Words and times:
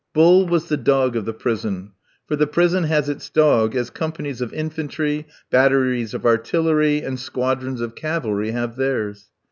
Bull 0.13 0.47
was 0.47 0.67
the 0.67 0.77
dog 0.77 1.15
of 1.15 1.25
the 1.25 1.31
prison; 1.33 1.91
for 2.27 2.35
the 2.35 2.47
prison 2.47 2.85
has 2.85 3.07
its 3.07 3.29
dog 3.29 3.75
as 3.75 3.91
companies 3.91 4.41
of 4.41 4.51
infantry, 4.51 5.27
batteries 5.51 6.15
of 6.15 6.25
artillery, 6.25 7.03
and 7.03 7.19
squadrons 7.19 7.81
of 7.81 7.93
cavalry 7.93 8.49
have 8.49 8.77
theirs. 8.77 9.29